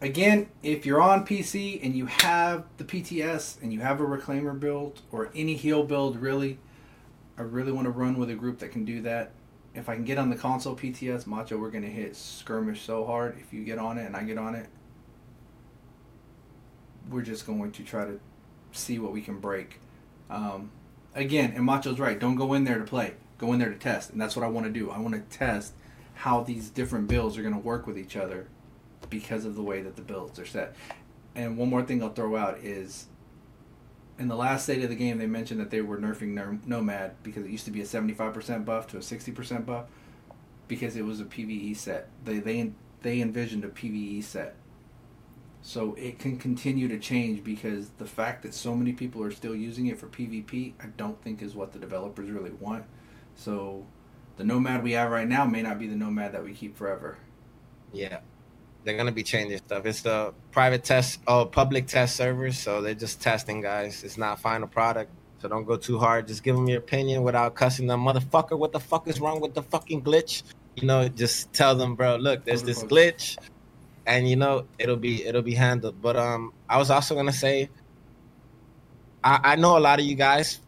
[0.00, 4.58] again, if you're on PC and you have the PTS and you have a Reclaimer
[4.58, 6.58] build or any heal build, really,
[7.38, 9.32] I really want to run with a group that can do that.
[9.74, 13.04] If I can get on the console PTS, Macho, we're going to hit skirmish so
[13.06, 13.38] hard.
[13.40, 14.66] If you get on it and I get on it,
[17.10, 18.20] we're just going to try to
[18.72, 19.80] see what we can break.
[20.30, 20.70] Um,
[21.14, 22.18] again, and Macho's right.
[22.18, 23.14] Don't go in there to play.
[23.38, 24.90] Go in there to test, and that's what I want to do.
[24.90, 25.72] I want to test
[26.14, 28.48] how these different builds are going to work with each other
[29.08, 30.74] because of the way that the builds are set.
[31.34, 33.06] And one more thing I'll throw out is
[34.18, 37.22] in the last state of the game, they mentioned that they were nerfing Ner- Nomad
[37.22, 39.86] because it used to be a 75% buff to a 60% buff
[40.66, 42.08] because it was a PVE set.
[42.24, 44.56] They they they envisioned a PVE set.
[45.60, 49.54] So it can continue to change because the fact that so many people are still
[49.54, 52.84] using it for PvP, I don't think is what the developers really want.
[53.34, 53.86] So
[54.36, 57.18] the Nomad we have right now may not be the Nomad that we keep forever.
[57.92, 58.20] Yeah.
[58.84, 59.84] They're gonna be changing stuff.
[59.84, 64.04] It's the private test oh public test servers, so they're just testing guys.
[64.04, 65.10] It's not final product.
[65.40, 66.26] So don't go too hard.
[66.26, 68.00] Just give them your opinion without cussing them.
[68.00, 70.42] Motherfucker, what the fuck is wrong with the fucking glitch?
[70.76, 73.36] You know, just tell them, bro, look, there's this glitch.
[74.08, 76.02] And you know, it'll be it'll be handled.
[76.02, 77.70] But um I was also gonna say
[79.22, 80.60] I, I know a lot of you guys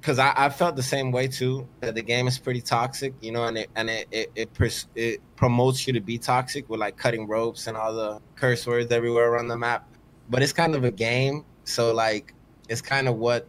[0.00, 3.32] because I, I felt the same way too that the game is pretty toxic you
[3.32, 6.80] know and it and it it, it, pers- it promotes you to be toxic with
[6.80, 9.88] like cutting ropes and all the curse words everywhere around the map
[10.30, 12.34] but it's kind of a game so like
[12.68, 13.48] it's kind of what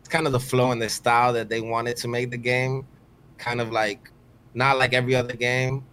[0.00, 2.86] it's kind of the flow and the style that they wanted to make the game
[3.38, 4.10] kind of like
[4.54, 5.84] not like every other game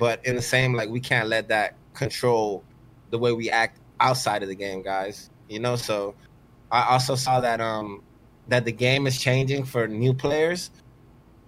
[0.00, 2.64] but in the same like we can't let that control
[3.10, 6.14] the way we act outside of the game guys you know so
[6.72, 8.02] i also saw that um
[8.50, 10.70] that the game is changing for new players,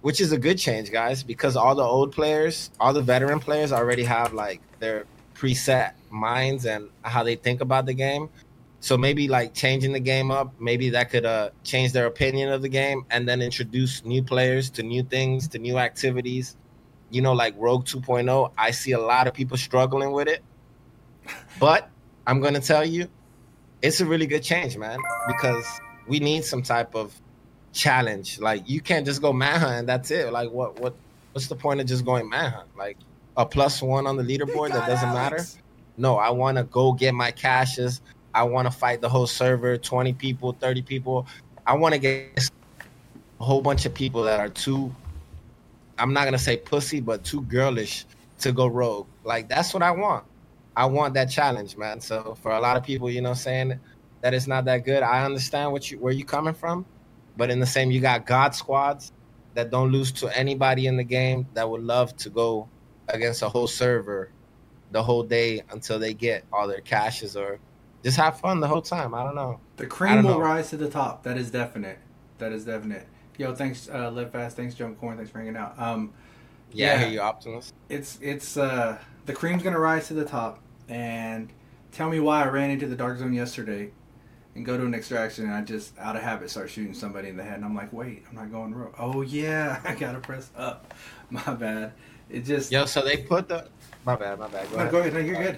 [0.01, 3.71] which is a good change, guys, because all the old players, all the veteran players
[3.71, 8.29] already have like their preset minds and how they think about the game.
[8.79, 12.61] So maybe like changing the game up, maybe that could uh, change their opinion of
[12.61, 16.55] the game and then introduce new players to new things, to new activities.
[17.13, 20.43] You know, like Rogue 2.0, I see a lot of people struggling with it.
[21.59, 21.89] But
[22.25, 23.07] I'm going to tell you,
[23.81, 24.97] it's a really good change, man,
[25.27, 25.65] because
[26.07, 27.13] we need some type of
[27.73, 28.39] challenge.
[28.39, 30.31] Like you can't just go manhunt and that's it.
[30.31, 30.95] Like what what
[31.33, 32.69] what's the point of just going manhunt?
[32.77, 32.97] Like
[33.35, 35.43] a plus one on the leaderboard that doesn't matter.
[35.97, 38.01] No, I want to go get my caches.
[38.33, 41.27] I want to fight the whole server, twenty people, thirty people.
[41.67, 42.49] I want to get
[43.39, 44.95] a whole bunch of people that are too.
[45.97, 48.05] I'm not gonna say pussy, but too girlish
[48.39, 49.07] to go rogue.
[49.23, 50.25] Like that's what I want.
[50.75, 51.99] I want that challenge, man.
[52.01, 53.79] So for a lot of people, you know, saying
[54.21, 55.03] that it's not that good.
[55.03, 56.85] I understand what you where you coming from,
[57.37, 59.11] but in the same, you got God squads
[59.53, 62.67] that don't lose to anybody in the game that would love to go
[63.09, 64.31] against a whole server
[64.91, 67.59] the whole day until they get all their caches or
[68.03, 69.13] just have fun the whole time.
[69.13, 69.59] I don't know.
[69.77, 70.39] The cream will know.
[70.39, 71.23] rise to the top.
[71.23, 71.99] That is definite.
[72.37, 73.07] That is definite.
[73.37, 74.55] Yo, thanks, uh, Live Fast.
[74.55, 75.17] Thanks, Jump Corn.
[75.17, 75.77] Thanks for hanging out.
[75.79, 76.13] Um,
[76.71, 77.07] Yeah, Yeah.
[77.07, 77.71] you, Optimus.
[77.89, 80.59] it's it's uh, the cream's gonna rise to the top.
[80.89, 81.49] And
[81.91, 83.91] tell me why I ran into the dark zone yesterday,
[84.55, 87.37] and go to an extraction, and I just out of habit start shooting somebody in
[87.37, 88.93] the head, and I'm like, wait, I'm not going rogue.
[88.99, 90.93] Oh yeah, I gotta press up.
[91.29, 91.93] My bad.
[92.29, 92.71] It just.
[92.71, 93.67] Yo, so they put the
[94.05, 94.67] my bad, my bad.
[94.71, 94.91] Go No, ahead.
[94.91, 95.13] go ahead.
[95.13, 95.57] No, you're good.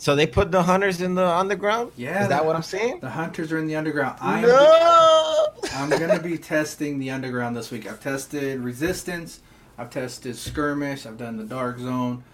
[0.00, 1.92] So they put the hunters in the underground.
[1.94, 3.00] Yeah, is that the- what I'm seeing?
[3.00, 4.16] The hunters are in the underground.
[4.22, 5.48] I'm no.
[5.74, 7.86] I'm gonna be testing the underground this week.
[7.86, 9.40] I've tested resistance,
[9.76, 12.24] I've tested skirmish, I've done the dark zone.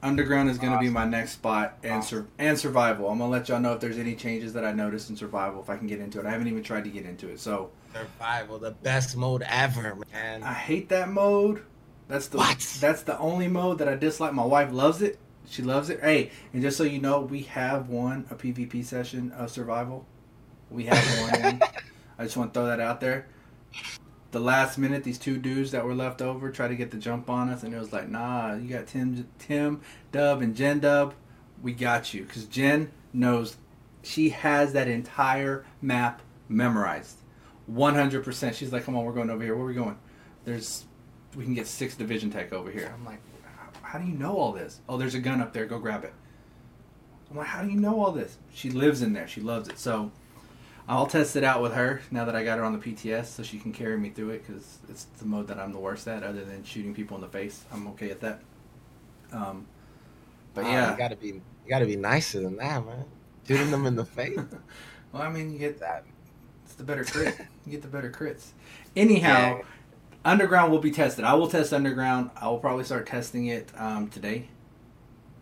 [0.00, 3.10] Underground is gonna be my next spot, and sur- and survival.
[3.10, 5.68] I'm gonna let y'all know if there's any changes that I noticed in survival if
[5.68, 6.26] I can get into it.
[6.26, 10.44] I haven't even tried to get into it, so Survival, the best mode ever, man.
[10.44, 11.62] I hate that mode.
[12.06, 12.58] That's the What?
[12.80, 14.32] that's the only mode that I dislike.
[14.34, 15.18] My wife loves it.
[15.48, 16.00] She loves it.
[16.00, 20.06] Hey, and just so you know, we have won a PvP session of survival.
[20.70, 21.62] We have won.
[22.18, 23.26] I just want to throw that out there.
[24.32, 27.30] The last minute, these two dudes that were left over tried to get the jump
[27.30, 29.80] on us, and it was like, nah, you got Tim, Tim,
[30.12, 31.14] Dub, and Jen Dub.
[31.62, 33.56] We got you, because Jen knows
[34.02, 37.16] she has that entire map memorized,
[37.66, 38.56] one hundred percent.
[38.56, 39.54] She's like, come on, we're going over here.
[39.54, 39.98] Where are we going?
[40.44, 40.84] There's,
[41.34, 42.92] we can get six division tech over here.
[42.92, 43.20] I'm like,
[43.96, 44.80] how do you know all this?
[44.90, 45.64] Oh, there's a gun up there.
[45.64, 46.12] Go grab it.
[47.30, 48.36] I'm like, how do you know all this?
[48.52, 49.26] She lives in there.
[49.26, 49.78] She loves it.
[49.78, 50.10] So
[50.86, 53.42] I'll test it out with her now that I got her on the PTS, so
[53.42, 56.22] she can carry me through it because it's the mode that I'm the worst at,
[56.22, 57.64] other than shooting people in the face.
[57.72, 58.42] I'm okay at that.
[59.32, 59.66] Um,
[60.52, 63.06] but yeah, you gotta be, you gotta be nicer than that, man.
[63.48, 64.38] Shooting them in the face.
[65.12, 66.04] well, I mean, you get That
[66.66, 67.38] it's the better crit.
[67.64, 68.48] you get the better crits.
[68.94, 69.62] Anyhow,
[70.26, 71.24] Underground will be tested.
[71.24, 72.30] I will test Underground.
[72.36, 74.48] I will probably start testing it um, today,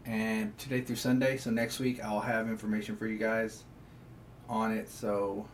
[0.05, 1.39] and today through Sunday.
[1.39, 3.65] So next week I'll have information for you guys
[4.47, 4.91] on it.
[4.91, 5.49] So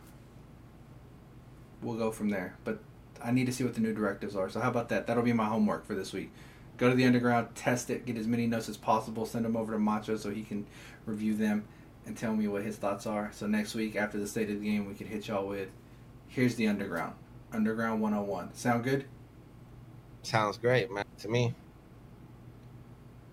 [1.81, 2.57] we'll go from there.
[2.65, 2.79] But
[3.23, 4.49] I need to see what the new directives are.
[4.49, 5.07] So how about that?
[5.07, 6.29] That'll be my homework for this week.
[6.75, 9.71] Go to the Underground, test it, get as many notes as possible, send them over
[9.71, 10.67] to Macho so he can
[11.05, 11.63] review them
[12.05, 13.31] and tell me what his thoughts are.
[13.33, 15.69] So next week after the state of the game, we could hit y'all with
[16.27, 17.13] here's the Underground.
[17.53, 18.55] Underground 101.
[18.55, 19.05] Sound good?
[20.23, 21.05] Sounds great, man.
[21.19, 21.53] To me,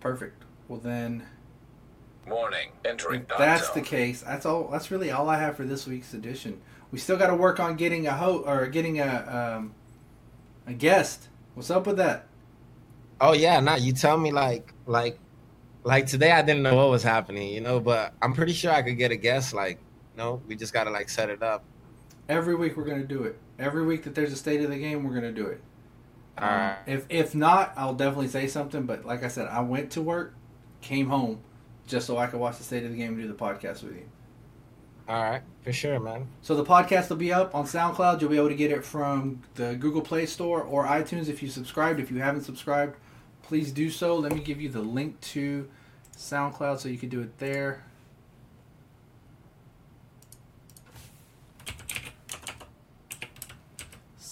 [0.00, 0.44] Perfect.
[0.68, 1.24] Well then,
[2.26, 2.70] Morning.
[2.84, 3.74] entering if that's zone.
[3.74, 4.68] the case, that's all.
[4.68, 6.60] That's really all I have for this week's edition.
[6.90, 9.74] We still got to work on getting a ho or getting a um,
[10.66, 11.28] a guest.
[11.54, 12.26] What's up with that?
[13.20, 13.74] oh yeah, nah.
[13.74, 15.18] You tell me like, like,
[15.82, 18.82] like today I didn't know what was happening, you know, but I'm pretty sure I
[18.82, 19.52] could get a guest.
[19.54, 19.80] Like,
[20.16, 21.64] no, we just gotta like set it up.
[22.28, 23.36] Every week we're gonna do it.
[23.58, 25.60] Every week that there's a state of the game, we're gonna do it.
[26.38, 26.78] Um, Alright.
[26.86, 28.84] If if not, I'll definitely say something.
[28.84, 30.34] But like I said, I went to work,
[30.80, 31.40] came home,
[31.86, 33.96] just so I could watch the state of the game and do the podcast with
[33.96, 34.08] you.
[35.08, 36.28] All right, for sure, man.
[36.42, 38.20] So the podcast will be up on SoundCloud.
[38.20, 41.48] You'll be able to get it from the Google Play Store or iTunes if you
[41.48, 41.98] subscribed.
[41.98, 42.96] If you haven't subscribed,
[43.42, 44.16] please do so.
[44.16, 45.66] Let me give you the link to
[46.16, 47.84] SoundCloud so you can do it there.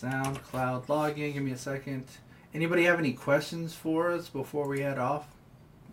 [0.03, 1.33] SoundCloud login.
[1.35, 2.05] Give me a second.
[2.55, 5.27] Anybody have any questions for us before we head off?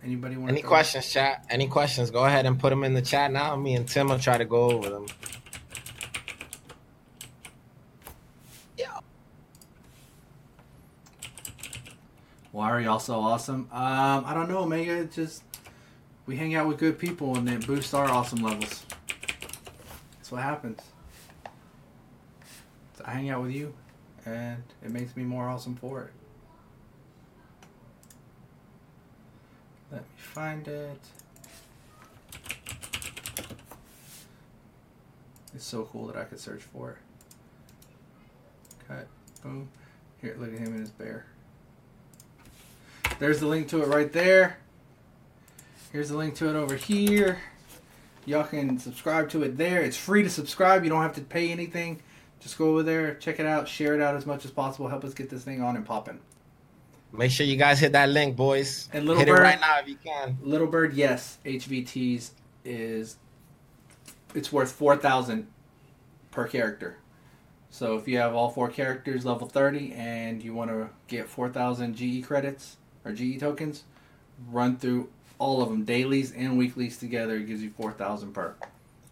[0.02, 1.44] Anybody want Any questions, chat?
[1.48, 2.10] Any questions?
[2.10, 3.56] Go ahead and put them in the chat now.
[3.56, 5.06] Me and Tim will try to go over them.
[12.54, 13.68] Why are y'all so awesome?
[13.72, 15.06] Um, I don't know, Omega.
[15.06, 15.42] Just
[16.24, 18.86] we hang out with good people and it boosts our awesome levels.
[20.18, 20.80] That's what happens.
[22.96, 23.74] So I hang out with you,
[24.26, 26.10] and it makes me more awesome for it.
[29.92, 31.00] Let me find it.
[35.54, 36.98] It's so cool that I could search for it.
[38.88, 39.06] Cut.
[39.42, 39.68] Boom.
[40.20, 41.26] Here, look at him and his bear.
[43.18, 44.58] There's the link to it right there.
[45.92, 47.38] Here's the link to it over here.
[48.26, 49.82] Y'all can subscribe to it there.
[49.82, 50.82] It's free to subscribe.
[50.82, 52.02] You don't have to pay anything.
[52.44, 54.86] Just go over there, check it out, share it out as much as possible.
[54.86, 56.20] Help us get this thing on and popping.
[57.10, 58.90] Make sure you guys hit that link, boys.
[58.92, 60.36] And Little hit Bird- it right now if you can.
[60.42, 62.32] Little Bird, yes, HVTs
[62.66, 63.16] is
[64.34, 65.46] it's worth four thousand
[66.32, 66.98] per character.
[67.70, 71.48] So if you have all four characters level thirty and you want to get four
[71.48, 72.76] thousand GE credits
[73.06, 73.84] or GE tokens,
[74.50, 77.36] run through all of them dailies and weeklies together.
[77.36, 78.54] It gives you four thousand per.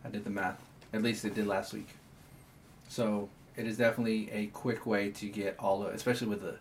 [0.04, 0.60] I did the math.
[0.92, 1.88] At least it did last week.
[2.92, 6.56] So it is definitely a quick way to get all of, especially with the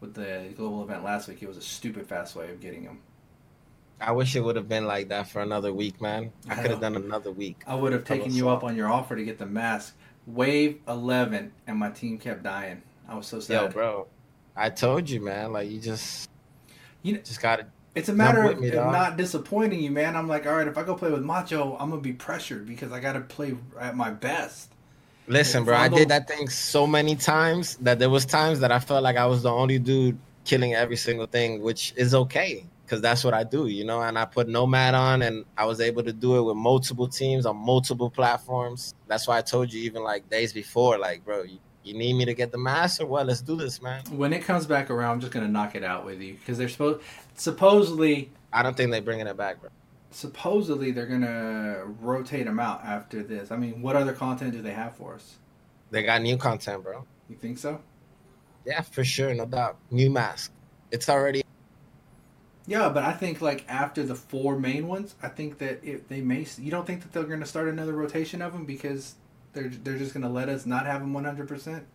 [0.00, 1.40] with the global event last week.
[1.40, 2.98] It was a stupid fast way of getting them.
[4.00, 6.32] I wish it would have been like that for another week, man.
[6.48, 7.62] I I could have done another week.
[7.64, 9.94] I would have taken you up on your offer to get the mask.
[10.26, 12.82] Wave 11, and my team kept dying.
[13.08, 13.62] I was so sad.
[13.62, 14.06] Yo, bro.
[14.56, 15.52] I told you, man.
[15.52, 16.28] Like you just,
[17.02, 17.66] You know- just gotta.
[17.94, 20.16] It's a matter of me, of not disappointing you, man.
[20.16, 22.90] I'm like, all right, if I go play with Macho, I'm gonna be pressured because
[22.90, 24.72] I got to play at my best.
[25.28, 25.76] Listen, bro.
[25.76, 29.16] I did that thing so many times that there was times that I felt like
[29.16, 33.34] I was the only dude killing every single thing, which is okay because that's what
[33.34, 34.00] I do, you know.
[34.00, 37.44] And I put Nomad on, and I was able to do it with multiple teams
[37.44, 38.94] on multiple platforms.
[39.06, 42.24] That's why I told you even like days before, like, bro, you, you need me
[42.24, 43.04] to get the master?
[43.04, 44.02] Well, let's do this, man.
[44.10, 46.68] When it comes back around, I'm just gonna knock it out with you because they're
[46.68, 47.02] supposed
[47.34, 49.70] supposedly I don't think they're bringing it back, bro.
[50.10, 53.50] Supposedly they're gonna rotate them out after this.
[53.50, 55.36] I mean, what other content do they have for us?
[55.90, 57.04] They got new content, bro.
[57.28, 57.80] You think so?
[58.64, 59.76] Yeah, for sure, no doubt.
[59.90, 60.52] New mask.
[60.90, 61.42] It's already
[62.66, 66.20] Yeah, but I think like after the four main ones, I think that if they
[66.20, 66.46] may.
[66.58, 69.14] You don't think that they're to start another rotation of them because
[69.52, 71.86] they're they're just to let us not have them one hundred percent.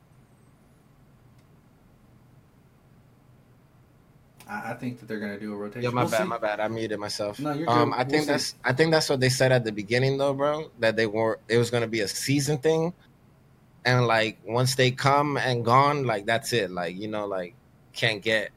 [4.47, 5.83] I think that they're going to do a rotation.
[5.83, 6.27] Yeah, my We'll bad, see.
[6.29, 6.59] my bad.
[6.59, 7.39] I muted myself.
[7.39, 7.93] No, you're Um, good.
[7.93, 8.31] I We'll think see.
[8.31, 10.71] that's I think that's what they said at the beginning though, bro.
[10.79, 12.93] That they were it was gonna be a season thing,
[13.85, 16.71] and like once they come and gone, like that's it.
[16.71, 17.55] Like you know, like
[17.93, 18.51] can't get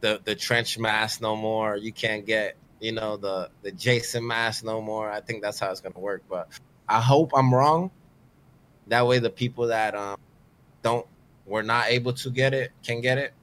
[0.00, 1.76] the the trench mask no more.
[1.76, 5.10] You can't get you know the the Jason mask no more.
[5.10, 6.22] I think that's how it's gonna work.
[6.28, 6.48] But
[6.88, 7.90] I hope I'm wrong.
[8.88, 10.16] That way, the people that um
[10.82, 11.06] don't
[11.46, 13.34] were not able to get it can get it.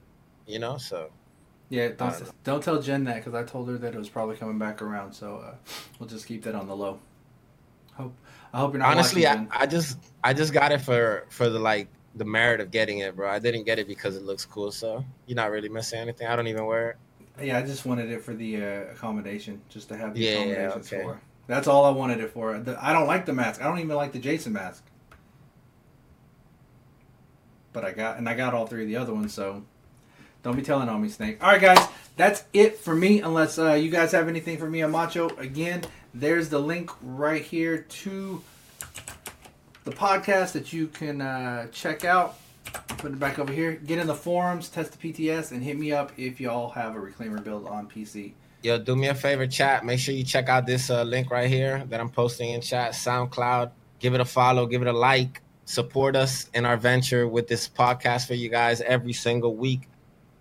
[0.47, 1.11] You know, so
[1.69, 4.35] Yeah, don't, don't don't tell Jen that because I told her that it was probably
[4.37, 5.13] coming back around.
[5.13, 5.55] So uh,
[5.99, 6.99] we'll just keep that on the low.
[7.93, 8.13] Hope
[8.53, 9.45] I hope you're not honestly I.
[9.51, 13.15] I just i just got it for for the like the merit of getting it
[13.15, 16.27] bro i didn't get it because it looks cool so you're not really missing anything
[16.27, 16.97] i don't even wear it
[17.41, 20.89] Yeah, I just wanted it for the uh, accommodation, just to have the Yeah, accommodations
[20.89, 21.03] okay.
[21.03, 21.21] for.
[21.47, 22.59] That's all I wanted it for.
[22.59, 23.61] The, I don't like the mask.
[23.61, 24.83] I don't even like the Jason mask.
[27.71, 29.63] But I got and I got all three of the other ones, so
[30.43, 31.43] don't be telling on me, Snake.
[31.43, 33.21] All right, guys, that's it for me.
[33.21, 35.83] Unless uh, you guys have anything for me on Macho, again,
[36.13, 38.41] there's the link right here to
[39.83, 42.37] the podcast that you can uh, check out.
[42.99, 43.73] Put it back over here.
[43.73, 46.99] Get in the forums, test the PTS, and hit me up if y'all have a
[46.99, 48.33] reclaimer build on PC.
[48.61, 51.49] yo do me a favor chat make sure you check out this uh, link right
[51.49, 55.41] here that i'm posting in chat soundcloud give it a follow give it a like
[55.63, 59.87] support us in our venture with this podcast for you guys every single week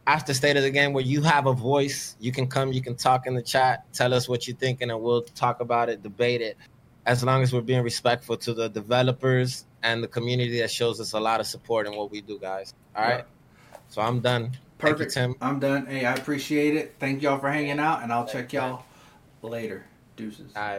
[0.09, 2.97] after state of the game where you have a voice you can come you can
[2.97, 6.41] talk in the chat tell us what you're thinking and we'll talk about it debate
[6.41, 6.57] it
[7.05, 11.13] as long as we're being respectful to the developers and the community that shows us
[11.13, 13.25] a lot of support in what we do guys all right
[13.89, 15.17] so i'm done Perfect.
[15.17, 15.35] You, Tim.
[15.41, 15.87] I'm done.
[15.87, 16.95] Hey, I appreciate it.
[17.01, 18.85] Thank y'all for hanging out, and I'll check y'all
[19.43, 19.85] later.
[20.17, 20.53] Deuces.
[20.57, 20.77] all right